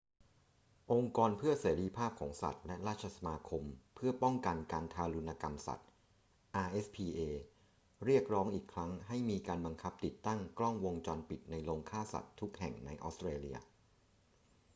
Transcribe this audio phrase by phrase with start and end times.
[0.91, 3.63] องค์กรเพื่อเสรีภาพของสัตว์และราชสมาคม
[3.95, 5.89] เพื่อการป้องกันการทารุณกรรมสัตว์
[6.65, 7.19] rspa
[8.05, 13.57] เรียกร้องอีกครั้งให้มีการบังคับติดตั้งกล้องวงจรปิดในโรงฆ่าสัตว์ทุกแห่งในออสเตรเลีย